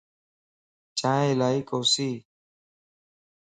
چائين 0.99 1.31
الائي 1.35 1.59
ڪوسيَ 1.69 2.09